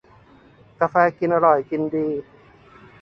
[0.79, 2.07] กาแฟกินอร่อยกินดี